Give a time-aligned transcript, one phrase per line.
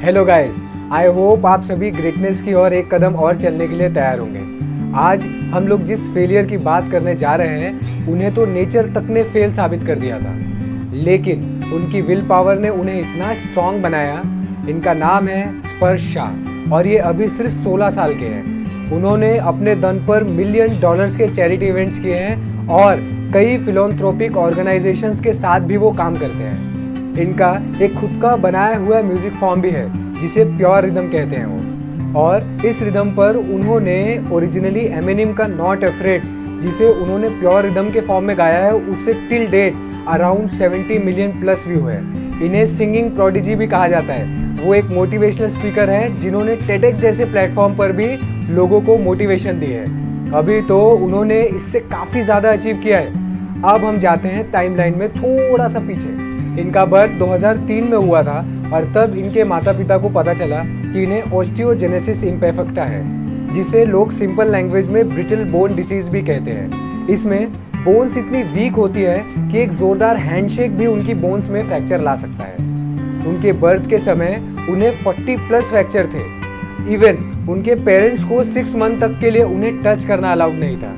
[0.00, 0.54] Hello guys
[0.92, 4.40] I hope आप सभी greatness की ओर एक कदम और चलने के लिए तैयार होंगे।
[4.98, 9.06] आज हम लोग जिस फेलियर की बात करने जा रहे हैं, उन्हें तो नेचर तक
[9.10, 10.34] ने फेल साबित कर दिया था।
[10.92, 11.38] लेकिन
[11.74, 14.22] उनकी विल पावर ने उन्हें इतना स्ट्रांग बनाया।
[14.68, 19.74] इनका नाम है स्पर्श शाह और ये अभी सिर्फ़ 16 साल के हैं। उन्होंने अपने
[19.74, 22.96] दम पर मिलियन डॉलर्स के चैरिटी इवेंट्स किए हैं, और
[23.34, 26.71] कई फिलोन्थ्रोपिक ऑर्गेनाइजेशंस के साथ भी वो काम करते हैं।
[27.18, 27.50] इनका
[27.82, 29.86] एक खुद का बनाया हुआ म्यूज़िक फॉर्म भी है,
[30.20, 33.98] जिसे प्योर रिदम कहते हैं वो। और इस रिदम पर उन्होंने
[34.32, 36.22] ओरिजिनली एमिनिम का नॉट अफ्रेड
[36.62, 39.74] जिसे उन्होंने प्योर रिदम के फॉर्म में गाया है उससे till date
[40.08, 41.98] around 70 million plus view है।
[42.44, 47.24] इन्हें सिंगिंग प्रोडिजी भी कहा जाता है। वो एक मोटिवेशनल स्पीकर है, जिन्होंने टेडेक्स जैसे
[47.24, 48.06] प्लेटफॉर्म पर भी
[48.54, 49.84] लोगों को मोटिवेशन दी है।
[50.32, 55.08] अभी तो उन्होंने इससे काफ़ी ज़्यादा अचीव किया है। अब हम जाते हैं टाइमलाइन में
[55.08, 58.38] थोड़ा सा पीछे। इनका बर्थ 2003 में हुआ था
[58.74, 63.02] और तब इनके माता पिता को पता चला कि इन्हें ऑस्टियोजेनेसिस इम्पेफेक्टा है,
[63.54, 67.52] जिसे लोग सिंपल लैंग्वेज में ब्रिटल बोन डिसीज भी कहते हैं। इसमें
[67.84, 72.14] बोन्स इतनी वीक होती है कि एक जोरदार हैंडशेक भी उनकी बोन्स में फ्रैक्चर ला
[72.16, 72.56] सकता है।
[73.28, 79.00] उनके बर्थ के समय उन्हें 40 प्लस फ्रैक्चर थे। इवन उनके पेरेंट्स को सिक्स मंथ
[79.00, 80.94] तक के लिए उन्हें टच करना अलाउड नहीं था।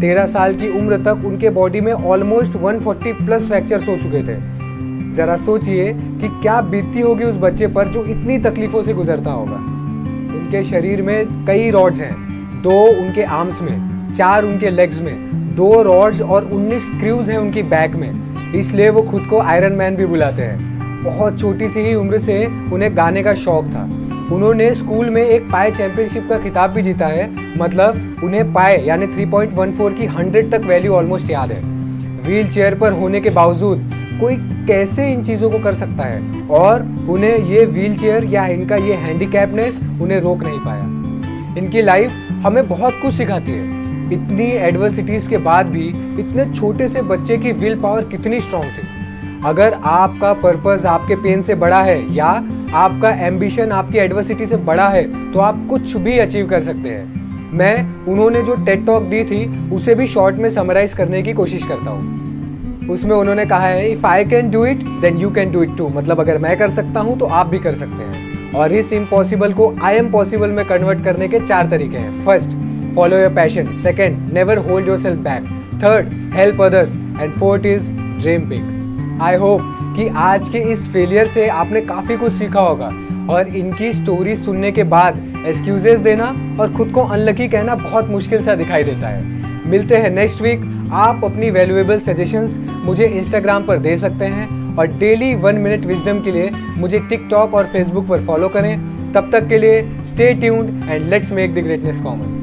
[0.00, 4.57] तेरह साल की उम्र तक उनके बॉडी में ऑलमोस्ट 140 प्लस फ्रैक्चर हो चुके थे।
[5.18, 9.56] जरा सोचिए कि क्या बीतती होगी उस बच्चे पर जो इतनी तकलीफों से गुजरता होगा।
[10.38, 12.14] उनके शरीर में कई रॉड्स हैं।
[12.62, 15.14] दो उनके आर्म्स में, चार उनके लेग्स में,
[15.56, 18.10] दो रॉड्स और 19 स्क्रूज हैं उनकी बैक में।
[18.54, 22.46] इसलिए वो खुद को आयरन मैन भी बुलाते हैं। बहुत छोटी सी ही उम्र से
[22.72, 23.82] उन्हें गाने का शौक था।
[24.34, 29.06] उन्होंने स्कूल में एक पाए चैंपियनशिप का खिताब भी जीता है। मतलब उन्हें पाए, यानी
[29.06, 31.62] 3.14 की 100 तक वैल्यू ऑलमोस्ट याद है।
[32.22, 36.46] व्हील चेयर पर होने के बावजूद कोई कैसे इन चीज़ों को कर सकता है?
[36.50, 40.84] और उन्हें ये व्हील या इनका ये हैंडीकैपनेस उन्हें रोक नहीं पाया।
[41.58, 42.12] इनकी लाइफ
[42.44, 45.88] हमें बहुत कुछ सिखाती है। इतनी एडवर्सिटीज के बाद भी
[46.20, 48.86] इतने छोटे से बच्चे की विल पावर कितनी स्ट्रांग थी।
[49.44, 52.26] अगर आपका पर्पस आपके पेन से बड़ा है या
[52.74, 57.50] आपका एम्बिशन आपकी एडवर्सिटी से बड़ा है तो आप कुछ भी अचीव कर सकते हैं।
[57.52, 61.64] मैं, उन्होंने जो टेट टॉक दी थी, उसे भी शॉर्ट में समराइज करने की कोशिश
[61.64, 62.27] करता हूँ।
[62.90, 65.88] उसमें उन्होंने कहा है if I can do it then you can do it too
[65.88, 69.52] मतलब अगर मैं कर सकता हूँ तो आप भी कर सकते हैं। और इस इम्पॉसिबल
[69.52, 72.56] को आई एम पॉसिबल में कन्वर्ट करने के चार तरीके हैं। First
[72.94, 75.44] follow your passion second never hold yourself back
[75.82, 79.60] third help others and fourth is dream big I hope
[79.96, 82.90] कि आज के इस फेलियर से आपने काफ़ी कुछ सीखा होगा।
[83.30, 85.16] और इनकी स्टोरी सुनने के बाद
[85.46, 86.24] एक्सक्यूजेस देना
[86.60, 90.60] और खुद को अनलकी कहना बहुत मुश्किल सा दिखाई देता है। मिलते हैं नेक्स्ट वीक
[90.92, 96.20] आप अपनी वैल्यूएबल सजेशंस मुझे इंस्टाग्राम पर दे सकते हैं और डेली वन मिनट विजडम
[96.20, 98.76] के लिए मुझे टिकटॉक और फेसबुक पर फॉलो करें।
[99.12, 102.37] तब तक के लिए stay tuned and let's make the greatness common